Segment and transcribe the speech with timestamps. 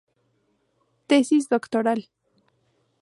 [1.13, 2.01] Tesis doctoral.